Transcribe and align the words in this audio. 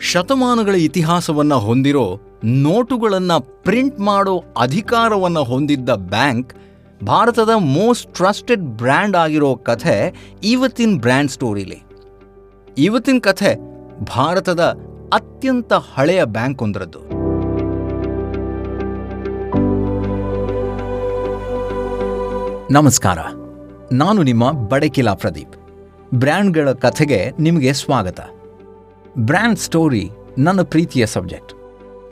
ಶತಮಾನಗಳ 0.00 0.74
ಇತಿಹಾಸವನ್ನ 0.74 1.54
ಹೊಂದಿರೋ, 1.54 2.20
ನೋಟುಗಳನ್ನ 2.44 3.32
ಪ್ರಿಂಟ್ 3.38 4.00
ಮಾಡೋ 4.00 4.44
ಅಧಿಕಾರವನ್ನ 4.58 5.38
ಹೊಂದಿದ್ದ 5.38 5.90
ಬ್ಯಾಂಕ್, 5.90 6.54
ಭಾರತದ 7.04 7.50
ಮೋಸ್ಟ್ 7.56 8.14
ಟ್ರಸ್ಟೆಡ್ 8.14 8.60
ಬ್ರ್ಯಾಂಡ್ 8.60 9.16
ಆಗಿರೋ 9.16 9.56
ಕಥೆ 9.56 10.14
ಇವತ್ತಿನ 10.42 10.98
ಬ್ರ್ಯಾಂಡ್ 11.00 11.30
ಸ್ಟೋರಿಲಿ. 11.30 11.85
ಇವತ್ತಿನ 12.78 13.18
ಕಥೆ 13.20 13.54
ಭಾರತದ 14.16 14.60
ಅತ್ಯಂತ 15.12 15.72
ಹಳೆಯ 15.72 16.24
ಬ್ಯಾಂಕ್ 16.24 16.62
ಒಂದರದ್ದು. 16.62 16.98
ನಮಸ್ಕಾರ. 22.72 23.18
ನಾನು 23.92 24.22
ನಿಮ್ಮ 24.22 24.52
ಬಡಕಿಲಾ 24.52 25.14
ಪ್ರದೀಪ್. 25.14 25.56
ಬ್ರ್ಯಾಂಡ್ಗಳ 26.14 26.72
ಕಥೆಗೆ 26.72 27.32
ನಿಮಗೆ 27.40 27.72
ಸ್ವಾಗತ. 27.72 28.20
ಬ್ರ್ಯಾಂಡ್ 29.18 29.58
ಸ್ಟೋರಿ 29.58 30.10
ನನ್ನ 30.38 30.62
ಪ್ರೀತಿಯ 30.62 31.06
ಸಬ್ಜೆಕ್ಟ್. 31.06 31.54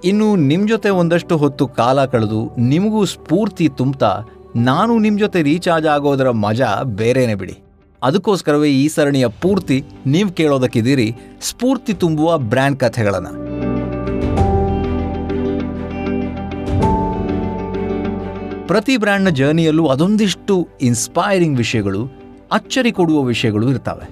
ಇನ್ನು 0.04 0.36
ನಿಮ್ಮ 0.36 0.68
ಜೊತೆ 0.68 0.90
ಒಂದಷ್ಟು 0.90 1.36
ಹೊತ್ತು 1.36 1.68
ಕಾಲ 1.68 2.04
ಕಳೆದು 2.04 2.56
ನಿಮಗೂ 2.58 3.04
ಸ್ಫೂರ್ತಿ 3.04 3.68
ತುಂಬ್ತಾ 3.68 4.22
ನಾನು 4.56 4.98
ನಿಮ್ಮ 4.98 5.18
ಜೊತೆ 5.18 5.42
ರೀಚಾರ್ಜ್ 5.42 5.86
ಆಗೋದರ 5.86 6.30
ಮಜಾ 6.30 6.82
ಬೇರೆನೇ 6.82 7.34
ಬಿಡಿ. 7.34 7.63
ಅದಕ್ಕೋಸ್ಕರವೇ 8.04 8.70
ಈ 8.70 8.88
ಸರಣಿಯ 8.88 9.26
ಪೂರ್ತಿ 9.28 9.84
ನೀವು 10.06 10.32
ಕೇಳೋದಕ್ಕಿದ್ದೀರಿ. 10.32 11.14
ಸ್ಫೂರ್ತಿ 11.40 11.94
ತುಂಬುವ 11.94 12.38
ಬ್ರ್ಯಾಂಡ್ 12.38 12.80
ಕಥೆಗಳನ್ನು. 12.80 13.44
ಪ್ರತಿ 18.66 18.96
ಬ್ರ್ಯಾಂಡ್ನ 18.96 19.28
ಜರ್ನಿಯಲ್ಲೂ 19.28 19.86
ಅದೊಂದಿಷ್ಟು 19.86 20.68
ಇನ್ಸ್ಪೈರಿಂಗ್ 20.82 21.58
ವಿಷಯಗಳು, 21.58 22.06
ಅಚ್ಚರಿ 22.52 22.92
ಕೊಡುವ 22.92 23.22
ವಿಷಯಗಳು 23.22 23.70
ಇರ್ತವೆ. 23.70 24.08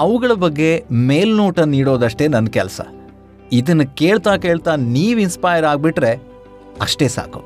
ಅವುಗಳ 0.00 0.32
ಬಗ್ಗೆ 0.32 0.84
ಮೇಲ್ನೋಟ 0.92 1.60
ನೀಡೋದಷ್ಟೇ 1.60 2.28
ನನ್ನ 2.28 2.46
ಕೆಲಸ. 2.46 2.80
ಇದನ್ನು 3.52 3.96
ಕೇಳ್ತಾ 3.96 4.36
ಕೇಳ್ತಾ 4.36 4.74
ನೀವು 4.74 5.20
ಇನ್ಸ್ಪೈರ್ 5.20 5.64
ಆಗಿಬಿಟ್ರೆ 5.64 6.22
ಅಷ್ಟೇ 6.80 7.08
ಸಾಕು. 7.08 7.40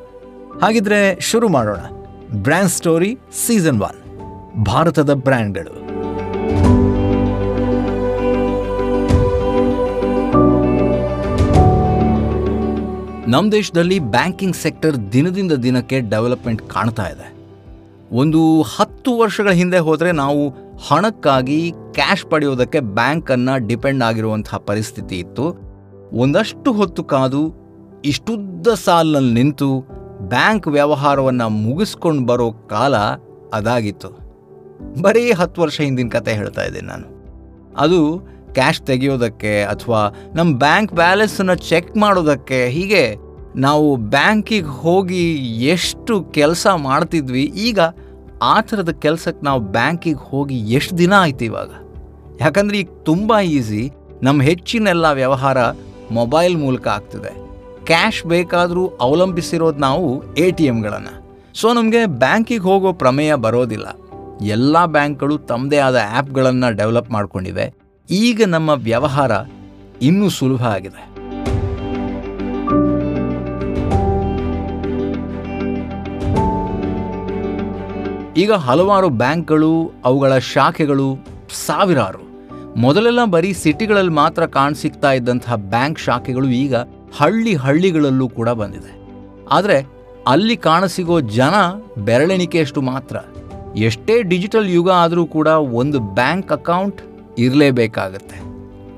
ಹಾಗಿದ್ರೆ 0.62 1.20
ಶುರು 1.20 1.48
ಮಾಡೋಣ. 1.48 1.77
Brand 2.33 2.70
story 2.70 3.19
season 3.46 3.83
one. 3.83 4.02
ಭಾರತದ 4.58 5.14
ಬ್ರ್ಯಾಂಡ್ಗಳು. 5.14 5.83
ನಮ್ಮ 13.30 13.53
ದೇಶದಲ್ಲಿ 13.53 13.98
ಬ್ಯಾಂಕಿಂಗ್ 13.98 14.56
ಸೆಕ್ಟರ್ 14.56 15.12
ದಿನದಿಂದ 15.12 15.53
ದಿನಕ್ಕೆ 15.53 16.00
ಡೆವಲಪ್ಮೆಂಟ್ 16.00 16.62
ಕಾಣ್ತಾ 16.62 17.06
ಇದೆ. 17.08 17.34
ಒಂದು 18.12 18.62
ಹತ್ತು 18.62 19.19
ವರ್ಷಗಳ 19.19 19.50
ಹಿಂದೆ 19.50 19.78
ಹೋದರೆ 19.78 20.12
ನಾವು 20.12 20.48
ಹಣಕ್ಕಾಗಿ 20.89 21.73
ಕ್ಯಾಶ್ 21.92 22.27
ಪಡೆಯೋದಕ್ಕೆ 22.30 22.80
ಬ್ಯಾಂಕನ್ನು 22.80 23.67
ಡಿಪೆಂಡ್ 23.67 24.03
ಆಗಿರುವಂತಹ 24.03 24.56
ಪರಿಸ್ಥಿತಿ 24.56 25.19
ಇತ್ತು. 25.19 25.73
ಒಂದಷ್ಟು 26.12 26.73
ಹೊತ್ತು 26.73 27.05
ಕಾದು 27.05 27.62
ಇಷ್ಟುದ್ದ 28.05 28.69
ಸಾಲಿನಲ್ಲಿ 28.69 29.34
ನಿಂತು 29.34 29.80
ಬ್ಯಾಂಕ್ 30.28 30.69
ವ್ಯವಹಾರವನ್ನು 30.69 31.48
ಮುಗಿಸ್ಕೊಂಡು 31.48 32.27
ಬರೋ 32.27 32.53
ಕಾಲ 32.53 32.97
ಅದಾಗಿತ್ತು. 33.53 34.22
ಬರೀ 35.05 35.25
ಹತ್ತು 35.41 35.58
ವರ್ಷ 35.62 35.77
ಹಿಂದಿನ 35.86 36.11
ಕತೆ 36.16 36.33
ಹೇಳ್ತಾ 36.41 36.62
ಇದ್ದೀನಿ 36.69 36.88
ನಾನು. 36.92 37.06
ಅದು 37.84 38.00
ಕ್ಯಾಶ್ 38.56 38.80
ತೆಗೆಯೋದಕ್ಕೆ 38.91 39.52
ಅಥವಾ 39.72 40.00
ನಮ್ಮ 40.39 40.50
ಬ್ಯಾಂಕ್ 40.64 40.92
ಬ್ಯಾಲೆನ್ಸನ್ನು 41.02 41.56
ಚೆಕ್ 41.70 41.92
ಮಾಡೋದಕ್ಕೆ 42.02 42.58
ಹೀಗೆ 42.77 43.05
ನಾವು 43.66 43.86
ಬ್ಯಾಂಕಿಗೆ 44.14 44.72
ಹೋಗಿ 44.83 45.22
ಎಷ್ಟು 45.74 46.14
ಕೆಲಸ 46.39 46.66
ಮಾಡ್ತಿದ್ವಿ, 46.89 47.45
ಈಗ 47.68 47.80
ಆ 48.52 48.55
ಥರದ 48.68 48.92
ಕೆಲಸಕ್ಕೆ 49.05 49.42
ನಾವು 49.48 49.61
ಬ್ಯಾಂಕಿಗೆ 49.77 50.23
ಹೋಗಿ 50.30 50.57
ಎಷ್ಟು 50.77 50.95
ದಿನ 51.02 51.12
ಆಯ್ತು 51.24 51.45
ಇವಾಗ? 51.51 51.73
ಯಾಕಂದರೆ 52.40 52.77
ಈಗ 52.83 52.92
ತುಂಬ 53.08 53.33
ಈಸಿ 53.58 53.83
ನಮ್ಮ 54.27 54.39
ಹೆಚ್ಚಿನೆಲ್ಲ 54.51 55.07
ವ್ಯವಹಾರ 55.20 55.58
ಮೊಬೈಲ್ 56.18 56.55
ಮೂಲಕ 56.64 56.86
ಆಗ್ತಿದೆ. 56.96 57.33
ಕ್ಯಾಶ್ 57.90 58.23
ಬೇಕಾದರೂ 58.33 58.83
ಅವಲಂಬಿಸಿರೋದು 59.07 59.80
ನಾವು 59.86 60.08
ಎ 60.45 60.48
ಟಿ 60.58 60.64
ಎಮ್ಗಳನ್ನು 60.73 61.14
ಸೊ 61.61 61.68
ನಮಗೆ 61.78 62.02
ಬ್ಯಾಂಕಿಗೆ 62.23 62.64
ಹೋಗೋ 62.70 62.90
ಪ್ರಮೇಯ 63.02 63.33
ಬರೋದಿಲ್ಲ. 63.46 63.89
ಎಲ್ಲ 64.41 64.87
ಬ್ಯಾಂಕ್ಗಳು 64.87 65.39
ತಮ್ಮದೇ 65.39 65.77
ಆದ 65.77 66.01
ಆ್ಯಪ್ಗಳನ್ನು 66.11 66.77
ಡೆವಲಪ್ 66.77 67.11
ಮಾಡ್ಕೊಂಡಿವೆ. 67.11 67.75
ಈಗ 68.11 68.43
ನಮ್ಮ 68.47 68.70
ವ್ಯವಹಾರ 68.70 69.33
ಇನ್ನೂ 70.03 70.29
ಸುಲಭ 70.29 70.67
ಆಗಿದೆ. 70.67 71.13
ಈಗ 78.37 78.53
ಹಲವಾರು 78.53 79.09
ಬ್ಯಾಂಕ್ಗಳು, 79.09 79.93
ಅವುಗಳ 80.05 80.39
ಶಾಖೆಗಳು 80.39 81.19
ಸಾವಿರಾರು. 81.67 82.33
ಮೊದಲೆಲ್ಲ 82.81 83.25
ಬರೀ 83.25 83.53
ಸಿಟಿಗಳಲ್ಲಿ 83.53 84.13
ಮಾತ್ರ 84.13 84.47
ಕಾಣಸಿಗ್ತಾ 84.47 85.13
ಇದ್ದಂತಹ 85.13 85.55
ಬ್ಯಾಂಕ್ 85.55 85.99
ಶಾಖೆಗಳು 85.99 86.49
ಈಗ 86.49 86.75
ಹಳ್ಳಿ 87.19 87.55
ಹಳ್ಳಿಗಳಲ್ಲೂ 87.55 88.29
ಕೂಡ 88.29 88.49
ಬಂದಿದೆ. 88.49 89.03
ಆದರೆ 89.51 89.87
ಅಲ್ಲಿ 90.29 90.57
ಕಾಣಸಿಗೋ 90.57 91.20
ಜನ 91.20 91.55
ಬೆರಳೆಣಿಕೆಯಷ್ಟು 92.05 92.83
ಮಾತ್ರ. 92.83 93.17
ಎಷ್ಟೇ 93.77 94.22
ಡಿಜಿಟಲ್ 94.22 94.70
ಯುಗ 94.70 94.90
ಆದರೂ 94.90 95.27
ಕೂಡ 95.27 95.46
ಒಂದು 95.46 96.00
ಬ್ಯಾಂಕ್ 96.00 96.52
ಅಕೌಂಟ್ 96.52 97.02
ಇರಲೇಬೇಕಾಗತ್ತೆ. 97.38 98.40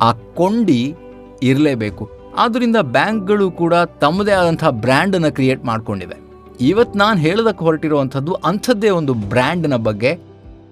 ಆ 0.03 0.13
ಕೊಂಡಿ 0.13 0.95
ಇರಲೇಬೇಕು. 1.43 2.11
ಆದ್ದರಿಂದ 2.37 2.77
ಬ್ಯಾಂಕ್ಗಳು 2.83 3.51
ಕೂಡ 3.51 3.75
ತಮ್ಮದೇ 3.75 4.31
ಆದಂಥ 4.31 4.65
ಬ್ರ್ಯಾಂಡನ್ನು 4.65 5.33
ಕ್ರಿಯೇಟ್ 5.33 5.65
ಮಾಡ್ಕೊಂಡಿವೆ. 5.65 6.25
ಇವತ್ತು 6.61 6.99
ನಾನು 6.99 7.21
ಹೇಳೋದಕ್ಕೆ 7.21 7.65
ಹೊರಟಿರುವಂಥದ್ದು 7.65 8.35
ಅಂಥದ್ದೇ 8.35 8.91
ಒಂದು 8.91 9.15
ಬ್ರ್ಯಾಂಡ್ನ 9.15 9.77
ಬಗ್ಗೆ. 9.77 10.19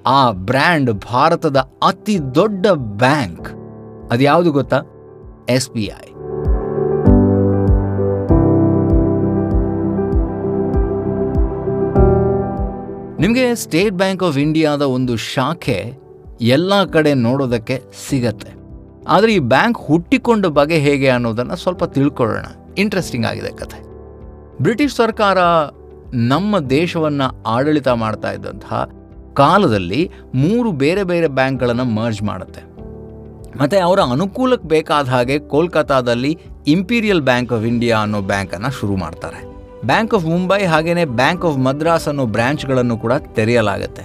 ಆ 0.06 0.30
ಬ್ರ್ಯಾಂಡ್ 0.30 0.90
ಭಾರತದ 0.90 1.56
ಅತಿ 1.56 2.18
ದೊಡ್ಡ 2.34 2.66
ಬ್ಯಾಂಕ್. 2.74 3.50
ಅದು 4.12 4.22
ಯಾವುದು 4.22 4.52
ಗೊತ್ತಾ? 4.52 4.80
S 5.48 5.70
B 5.70 5.84
I. 5.84 6.21
ನಿಮಗೆ 13.22 13.54
ಸ್ಟೇಟ್ 13.54 13.94
ಬ್ಯಾಂಕ್ 13.94 14.22
ಆಫ್ 14.22 14.38
ಇಂಡಿಯಾದ 14.38 14.82
ಒಂದು 14.82 15.16
ಶಾಖೆ 15.16 15.92
ಎಲ್ಲ 16.40 16.84
ಕಡೆ 16.84 17.14
ನೋಡೋದಕ್ಕೆ 17.14 17.82
ಸಿಗತ್ತೆ. 18.08 18.52
ಆದರೆ 19.08 19.34
ಈ 19.34 19.38
ಬ್ಯಾಂಕ್ 19.38 19.78
ಹುಟ್ಟಿಕೊಂಡ 19.78 20.46
ಬಗೆ 20.46 20.74
ಹೇಗೆ 20.74 21.08
ಅನ್ನೋದನ್ನು 21.08 21.56
ಸ್ವಲ್ಪ 21.56 21.84
ತಿಳ್ಕೊಳ್ಳೋಣ. 21.84 22.46
ಇಂಟ್ರೆಸ್ಟಿಂಗ್ 22.78 23.26
ಆಗಿದೆ 23.26 23.48
ಕಥೆ. 23.48 23.82
ಬ್ರಿಟಿಷ್ 24.62 24.96
ಸರ್ಕಾರ 24.96 25.38
ನಮ್ಮ 26.14 26.58
ದೇಶವನ್ನು 26.58 27.42
ಆಡಳಿತ 27.42 27.88
ಮಾಡ್ತಾ 27.88 28.32
ಇದ್ದಂತಹ 28.32 28.88
ಕಾಲದಲ್ಲಿ 29.34 30.10
ಮೂರು 30.34 30.72
ಬೇರೆ 30.72 31.04
ಬೇರೆ 31.04 31.28
ಬ್ಯಾಂಕ್ಗಳನ್ನು 31.28 31.84
ಮರ್ಜ್ 31.84 32.22
ಮಾಡುತ್ತೆ. 32.22 32.60
ಮತ್ತು 33.58 33.84
ಅವರ 33.84 34.00
ಅನುಕೂಲಕ್ಕೆ 34.00 34.68
ಬೇಕಾದ 34.68 35.08
ಹಾಗೆ 35.08 35.38
ಕೋಲ್ಕತ್ತಾದಲ್ಲಿ 35.38 36.38
ಇಂಪೀರಿಯಲ್ 36.66 37.20
ಬ್ಯಾಂಕ್ 37.20 37.52
ಆಫ್ 37.52 37.64
ಇಂಡಿಯಾ 37.64 37.98
ಅನ್ನೋ 37.98 38.20
ಬ್ಯಾಂಕನ್ನು 38.20 38.70
ಶುರು 38.70 38.96
ಮಾಡ್ತಾರೆ. 38.96 39.51
ಬ್ಯಾಂಕ್ 39.90 40.12
ಆಫ್ 40.16 40.26
ಮುಂಬೈ 40.32 40.58
ಹಾಗೆಯೇ 40.72 41.04
ಬ್ಯಾಂಕ್ 41.20 41.44
ಆಫ್ 41.48 41.56
ಮದ್ರಾಸ್ 41.66 42.08
ಅನ್ನೋ 42.10 42.24
ಬ್ರ್ಯಾಂಚ್ಗಳನ್ನು 42.34 42.96
ಕೂಡ 43.04 43.12
ತೆರೆಯಲಾಗುತ್ತೆ. 43.36 44.02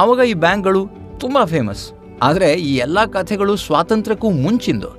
ಆವಾಗ 0.00 0.20
ಈ 0.30 0.34
ಬ್ಯಾಂಕ್ಗಳು 0.44 0.82
ತುಂಬ 1.22 1.38
ಫೇಮಸ್ 1.52 1.82
ಆದರೆ 2.28 2.48
ಈ 2.68 2.70
ಎಲ್ಲ 2.84 2.98
ಕಥೆಗಳು 3.16 3.54
ಸ್ವಾತಂತ್ರ್ಯಕ್ಕೂ 3.66 4.30
ಮುಂಚಿಂದು. 4.44 4.90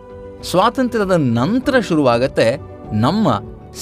ಸ್ವಾತಂತ್ರ್ಯದ 0.49 1.15
ನಂತರ 1.39 1.75
ಶುರುವಾಗತ್ತೆ 1.89 2.47
ನಮ್ಮ 3.05 3.27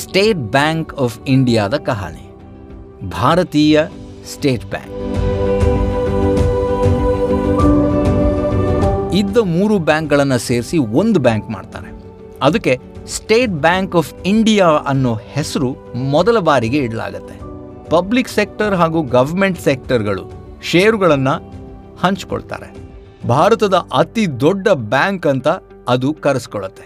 ಸ್ಟೇಟ್ 0.03 0.43
ಬ್ಯಾಂಕ್ 0.55 0.93
ಆಫ್ 1.05 1.17
ಇಂಡಿಯಾದ 1.35 1.75
ಕಹಾನಿ 1.89 2.25
ಭಾರತೀಯ 3.17 3.85
ಸ್ಟೇಟ್ 4.33 4.65
ಬ್ಯಾಂಕ್ 4.73 4.95
ಇದ್ದ 9.21 9.37
ಮೂರು 9.55 9.75
ಬ್ಯಾಂಕ್ಗಳನ್ನು 9.89 10.39
ಸೇರಿಸಿ 10.47 10.77
ಒಂದು 11.01 11.19
ಬ್ಯಾಂಕ್ 11.27 11.47
ಮಾಡ್ತಾರೆ. 11.49 11.89
ಅದಕ್ಕೆ 12.47 12.73
ಸ್ಟೇಟ್ 13.15 13.55
ಬ್ಯಾಂಕ್ 13.65 13.93
ಆಫ್ 13.95 14.11
ಇಂಡಿಯಾ 14.25 14.67
ಅನ್ನೋ 14.91 15.13
ಹೆಸರು 15.35 15.69
ಮೊದಲ 16.13 16.37
ಬಾರಿಗೆ 16.49 16.77
ಇಡಲಾಗತ್ತೆ. 16.77 17.35
ಪಬ್ಲಿಕ್ 17.89 18.29
ಸೆಕ್ಟರ್ 18.29 18.75
ಹಾಗೂ 18.75 19.01
ಗವರ್ಮೆಂಟ್ 19.15 19.59
ಸೆಕ್ಟರ್ಗಳು 19.59 20.23
ಷೇರುಗಳನ್ನು 20.63 21.35
ಹಂಚ್ಕೊಳ್ತಾರೆ. 22.03 22.69
ಭಾರತದ 23.27 23.77
ಅತಿ 23.93 24.25
ದೊಡ್ಡ 24.39 24.67
ಬ್ಯಾಂಕ್ 24.93 25.25
ಅಂತ 25.27 25.47
ಅದು 25.87 26.09
ಕರೆಸ್ಕೊಳತ್ತೆ. 26.13 26.85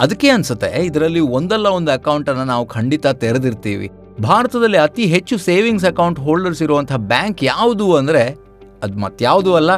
ಅದಕ್ಕೆ 0.00 0.28
ಅನ್ಸುತ್ತೆ, 0.28 0.70
ಇದರಲ್ಲಿ 0.88 1.20
ಒಂದಲ್ಲ 1.38 1.66
ಒಂದು 1.78 1.90
ಅಕೌಂಟನ್ನು 1.90 2.44
ನಾವು 2.44 2.64
ಖಂಡಿತ 2.66 3.06
ತೆರೆದಿರ್ತೀವಿ. 3.22 3.88
ಭಾರತದಲ್ಲಿ 4.22 4.78
ಅತಿ 4.78 5.04
ಹೆಚ್ಚು 5.06 5.38
ಸೇವಿಂಗ್ಸ್ 5.38 5.84
ಅಕೌಂಟ್ 5.84 6.20
ಹೋಲ್ಡರ್ಸ್ 6.20 6.62
ಇರುವಂಥ 6.62 6.92
ಬ್ಯಾಂಕ್ 7.12 7.42
ಯಾವುದು 7.44 7.86
ಅಂದರೆ, 7.96 8.24
ಅದು 8.82 8.96
ಮತ್ಯಾವುದು 8.98 9.52
ಅಲ್ಲ, 9.54 9.70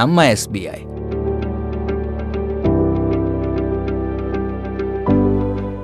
ನಮ್ಮ 0.00 0.20
ಎಸ್ 0.34 0.48
ಬಿ 0.48 0.62
ಐ 0.78 0.80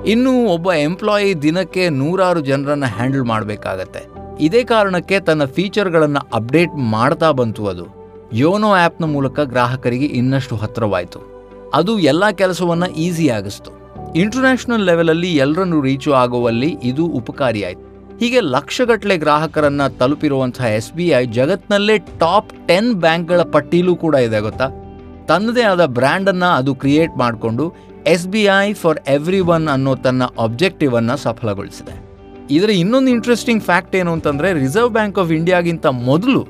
ಇನ್ನು 0.05 0.45
ಒಬ್ಬ 0.45 0.73
ಎಂಪ್ಲಾಯಿ 0.73 1.41
ದಿನಕ್ಕೆ 1.41 1.89
ನೂರಾರು 1.89 2.39
ಜನರನ್ನು 2.39 2.85
ಹ್ಯಾಂಡಲ್ 2.85 3.23
ಮಾಡಬೇಕಾಗತ್ತೆ. 3.23 3.99
ಇದೇ 4.39 4.63
ಕಾರಣಕ್ಕೆ 4.63 5.19
ತನ್ನ 5.19 5.45
ಫೀಚರ್ಗಳನ್ನು 5.45 6.29
ಅಪ್ಡೇಟ್ 6.33 6.75
ಮಾಡ್ತಾ 6.75 7.31
ಬಂತು 7.31 7.67
ಅದು. 7.67 7.85
ಯೋನೋ 8.33 8.71
ಆ್ಯಪ್ನ 8.71 9.05
ಮೂಲಕ 9.05 9.39
ಗ್ರಾಹಕರಿಗೆ 9.39 10.05
ಇನ್ನಷ್ಟು 10.05 10.55
ಹತ್ತಿರವಾಯಿತು. 10.55 11.19
ಅದು 11.73 11.99
ಎಲ್ಲ 11.99 12.29
ಕೆಲಸವನ್ನು 12.29 12.85
ಈಸಿ 12.85 13.29
ಆಗಿಸ್ತು. 13.29 13.71
ಇಂಟರ್ನ್ಯಾಷನಲ್ 14.15 14.85
ಲೆವೆಲಲ್ಲಿ 14.85 15.35
ಎಲ್ಲರನ್ನು 15.35 15.81
ರೀಚು 15.81 16.13
ಆಗುವಲ್ಲಿ 16.13 16.77
ಇದು 16.83 17.05
ಉಪಕಾರಿಯಾಯಿತು. 17.05 18.17
ಹೀಗೆ 18.17 18.39
ಲಕ್ಷಗಟ್ಟಲೆ 18.39 19.17
ಗ್ರಾಹಕರನ್ನ 19.17 19.87
ತಲುಪಿರುವಂತಹ 19.87 20.65
ಎಸ್ 20.65 20.93
ಬಿ 20.93 21.07
ಐ 21.07 21.25
ಜಗತ್ತಿನಲ್ಲೇ 21.25 21.97
ಟಾಪ್ 21.97 22.67
ಟೆನ್ 22.67 22.93
ಬ್ಯಾಂಕ್ಗಳ 22.93 23.41
ಪಟ್ಟಿಲೂ 23.41 23.95
ಕೂಡ 23.95 24.15
ಇದೆ 24.15 24.39
ಗೊತ್ತಾ? 24.39 24.69
ತನ್ನದೇ 25.27 25.61
ಆದ 25.61 25.85
ಬ್ರ್ಯಾಂಡನ್ನು 25.85 26.55
ಅದು 26.55 26.75
ಕ್ರಿಯೇಟ್ 26.75 27.17
ಮಾಡಿಕೊಂಡು 27.17 27.73
S 28.07 28.27
B 28.27 28.43
I 28.63 28.73
for 28.73 28.99
every 29.07 29.41
one 29.55 29.67
ಅನ್ನೋ 29.67 29.95
ತನ್ನ 29.95 30.23
ಆಬ್ಜೆಕ್ಟಿವ್ 30.39 30.95
ಅನ್ನು 30.95 31.17
ಸಫಲಗೊಳಿಸಿದೆ. 31.17 31.95
ಇದರ 32.51 32.69
ಇನ್ನೊಂದು 32.69 33.11
ಇಂಟ್ರೆಸ್ಟಿಂಗ್ 33.11 33.63
ಫ್ಯಾಕ್ಟ್ 33.63 33.95
ಏನು 33.95 34.11
ಅಂತಂದರೆ 34.11 34.53
ರಿಸರ್ವ್ 34.53 34.91
ಬ್ಯಾಂಕ್ 34.91 35.17
ಆಫ್ 35.17 35.31
ಇಂಡಿಯಾಗಿಂತ 35.31 35.85
ಮೊದಲು, 35.85 36.41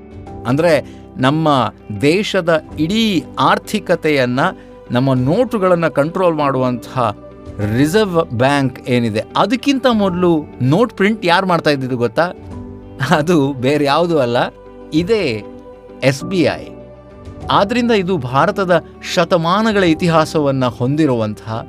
ಅಂದರೆ 0.48 0.74
ನಮ್ಮ 1.18 1.74
ದೇಶದ 2.02 2.52
ಇಡೀ 2.80 3.04
ಆರ್ಥಿಕತೆಯನ್ನು, 3.40 4.48
ನಮ್ಮ 4.92 5.14
ನೋಟುಗಳನ್ನು 5.14 5.90
ಕಂಟ್ರೋಲ್ 5.92 6.36
ಮಾಡುವಂತಹ 6.36 7.16
ರಿಸರ್ವ್ 7.78 8.18
ಬ್ಯಾಂಕ್ 8.34 8.90
ಏನಿದೆ, 8.90 9.24
ಅದಕ್ಕಿಂತ 9.38 9.86
ಮೊದಲು 10.04 10.32
ನೋಟ್ 10.62 10.94
ಪ್ರಿಂಟ್ 10.94 11.26
ಯಾರು 11.26 11.48
ಮಾಡ್ತಾ 11.48 11.72
ಇದ್ದಿದ್ದು 11.72 11.98
ಗೊತ್ತಾ? 11.98 12.28
ಅದು 13.18 13.54
ಬೇರೆ 13.54 13.86
ಯಾವುದೂ 13.86 14.18
ಅಲ್ಲ, 14.18 14.38
ಇದೇ 14.94 15.24
ಎಸ್ 16.04 16.24
ಬಿ 16.24 16.42
ಐ. 16.42 16.64
ಆದ್ದರಿಂದ 17.48 17.92
ಇದು 17.92 18.18
ಭಾರತದ 18.18 18.84
ಶತಮಾನಗಳ 19.14 19.84
ಇತಿಹಾಸವನ್ನು 19.84 20.70
ಹೊಂದಿರುವಂತಹ 20.70 21.68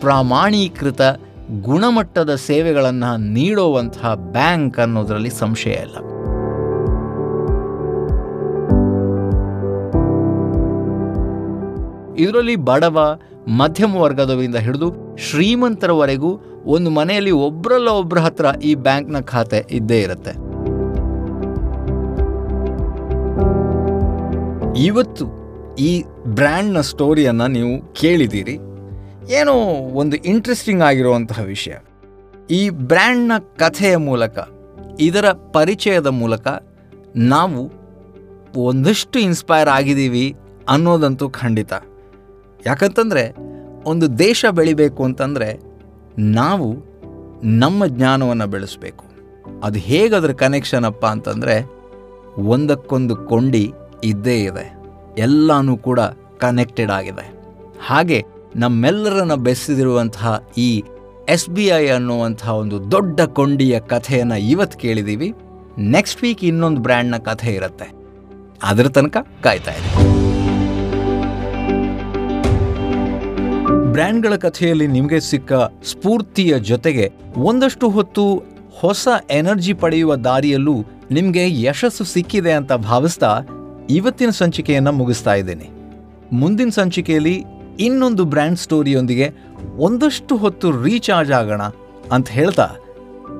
ಪ್ರಾಮಾಣೀಕೃತ 0.00 1.00
ಗುಣಮಟ್ಟದ 1.60 2.34
ಸೇವೆಗಳನ್ನು 2.34 3.16
ನೀಡುವಂತಹ 3.16 4.14
ಬ್ಯಾಂಕ್ 4.14 4.78
ಅನ್ನೋದರಲ್ಲಿ 4.78 5.30
ಸಂಶಯ 5.30 5.70
ಇಲ್ಲ. 5.70 5.96
ಇದರಲ್ಲಿ 12.18 12.56
ಬಡವ, 12.56 13.18
ಮಧ್ಯಮ 13.48 13.96
ವರ್ಗದವರಿಂದ 13.96 14.56
ಹಿಡಿದು 14.56 15.16
ಶ್ರೀಮಂತರವರೆಗೂ 15.16 16.40
ಒಂದು 16.64 16.90
ಮನೆಯಲ್ಲಿ 16.90 17.30
ಒಬ್ಬರಲ್ಲ 17.30 17.88
ಒಬ್ಬರ 17.88 18.18
ಹತ್ರ 18.18 18.46
ಈ 18.64 18.74
ಬ್ಯಾಂಕ್ನ 18.74 19.20
ಖಾತೆ 19.20 19.66
ಇದ್ದೇ 19.70 20.00
ಇರುತ್ತೆ. 20.00 20.51
ಇವತ್ತು 24.76 25.42
ಈ 25.76 26.04
ಬ್ರ್ಯಾಂಡ್ನ 26.26 26.80
ಸ್ಟೋರಿಯನ್ನು 26.80 27.46
ನೀವು 27.46 27.94
ಕೇಳಿದ್ದೀರಿ. 27.94 28.54
ಏನೋ 29.32 29.52
ಒಂದು 29.94 30.16
ಇಂಟ್ರೆಸ್ಟಿಂಗ್ 30.16 30.82
ಆಗಿರುವಂತಹ 30.82 31.42
ವಿಷಯ. 31.42 31.74
ಈ 32.50 32.70
ಬ್ರ್ಯಾಂಡ್ನ 32.70 33.32
ಕಥೆಯ 33.38 33.96
ಮೂಲಕ, 33.96 34.38
ಇದರ 35.00 35.24
ಪರಿಚಯದ 35.30 36.06
ಮೂಲಕ 36.06 36.48
ನಾವು 37.16 37.72
ಒಂದಷ್ಟು 38.56 39.18
ಇನ್ಸ್ಪೈರ್ 39.18 39.68
ಆಗಿದ್ದೀವಿ 39.68 40.36
ಅನ್ನೋದಂತೂ 40.68 41.28
ಖಂಡಿತ. 41.28 41.72
ಯಾಕಂತಂದರೆ, 42.66 43.36
ಒಂದು 43.84 44.18
ದೇಶ 44.18 44.44
ಬೆಳಿಬೇಕು 44.50 45.04
ಅಂತಂದರೆ 45.04 45.60
ನಾವು 46.18 46.76
ನಮ್ಮ 47.44 47.86
ಜ್ಞಾನವನ್ನು 47.86 48.46
ಬೆಳೆಸಬೇಕು. 48.46 49.04
ಅದು 49.62 49.78
ಹೇಗೆ 49.78 50.14
ಅದರ 50.14 50.32
ಕನೆಕ್ಷನ್ 50.32 50.84
ಅಪ್ಪ 50.84 51.06
ಅಂತಂದರೆ, 51.06 51.70
ಒಂದಕ್ಕೊಂದು 52.38 53.16
ಕೊಂಡಿ 53.16 53.72
ಇದ್ದೇ 54.04 54.44
ಇದೆ. 54.44 54.76
ಎಲ್ಲನೂ 55.18 55.76
ಕೂಡ 55.76 56.00
ಕನೆಕ್ಟೆಡ್ 56.38 56.90
ಆಗಿದೆ. 56.90 57.34
ಹಾಗೆ 57.86 58.24
ನಮ್ಮೆಲ್ಲರನ್ನ 58.56 59.34
ಬೆಸೆದಿರುವಂತಹ 59.34 60.42
ಈ 60.58 60.82
ಎಸ್ 61.28 61.50
ಬಿ 61.50 61.66
ಐ 61.66 61.88
ಅನ್ನುವಂತಹ 61.88 62.54
ಒಂದು 62.54 62.90
ದೊಡ್ಡ 62.90 63.20
ಕೊಂಡಿಯ 63.20 63.80
ಕಥೆಯನ್ನು 63.80 64.38
ಇವತ್ತು 64.38 64.78
ಕೇಳಿದ್ದೀವಿ 64.78 65.34
ನೆಕ್ಸ್ಟ್ 65.78 66.22
ವೀಕ್ 66.22 66.44
ಇನ್ನೊಂದು 66.44 66.80
ಬ್ರ್ಯಾಂಡ್ನ 66.80 67.16
ಕಥೆ 67.16 67.54
ಇರುತ್ತೆ. 67.54 67.88
ಅದರ 68.62 68.88
ತನಕ 68.88 69.16
ಕಾಯ್ತಾ 69.42 69.70
ಇದೆ 69.70 70.12
ಬ್ರ್ಯಾಂಡ್ಗಳ 73.92 74.34
ಕಥೆಯಲ್ಲಿ 74.36 74.86
ನಿಮಗೆ 74.86 75.20
ಸಿಕ್ಕ 75.20 75.52
ಸ್ಫೂರ್ತಿಯ 75.84 76.58
ಜೊತೆಗೆ 76.58 77.12
ಒಂದಷ್ಟು 77.36 77.88
ಹೊತ್ತು 77.88 78.42
ಹೊಸ 78.72 79.08
ಎನರ್ಜಿ 79.30 79.72
ಪಡೆಯುವ 79.72 80.16
ದಾರಿಯಲ್ಲೂ 80.16 80.84
ನಿಮಗೆ 81.10 81.62
ಯಶಸ್ಸು 81.62 82.04
ಸಿಕ್ಕಿದೆ 82.04 82.52
ಅಂತ 82.52 82.72
ಭಾವಿಸ್ತಾ 82.72 83.40
ಇವತ್ತಿನ 83.90 84.30
ಸಂಚಿಕೆಯನ್ನು 84.30 84.92
ಮುಗಿಸ್ತಾ 84.92 85.34
ಇದ್ದೀನಿ. 85.34 85.70
ಮುಂದಿನ 86.32 86.68
ಸಂಚಿಕೆಯಲ್ಲಿ 86.68 87.44
ಇನ್ನೊಂದು 87.80 88.24
ಬ್ರ್ಯಾಂಡ್ 88.24 88.58
ಸ್ಟೋರಿಯೊಂದಿಗೆ 88.58 89.30
ಒಂದಷ್ಟು 89.76 90.36
ಹೊತ್ತು 90.36 90.82
ರೀಚಾರ್ಜ್ 90.82 91.32
ಆಗೋಣ 91.32 91.62
ಅಂತ 92.12 92.28
ಹೇಳ್ತಾ, 92.28 92.68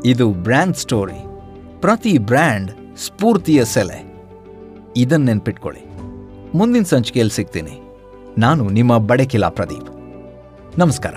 ಇದು 0.05 0.31
ಬ್ರ್ಯಾಂಡ್ 0.31 0.77
ಸ್ಟೋರಿ. 0.77 1.25
ಪ್ರತಿ 1.81 2.19
ಬ್ರ್ಯಾಂಡ್ 2.19 2.71
ಸ್ಫೂರ್ತಿಯ 2.97 3.65
ಸೆಲೆ. 3.65 4.15
ಇದನ್ನು 4.97 5.27
ನೆನ್ಪಿಟ್ಕೊಳ್ಳಿ. 5.27 5.81
ಮುಂದಿನ 6.59 6.83
ಸಂಚಿಕೆಯಲ್ಲಿ 6.83 7.37
ಸಿಗ್ತೀನಿ. 7.37 7.81
ನಾನು 8.39 8.71
ನಿಮ್ಮ 8.71 8.99
ಬಡಕಿಲಾ 8.99 9.49
ಪ್ರದೀಪ್. 9.49 9.91
ನಮಸ್ಕಾರ. 10.79 11.15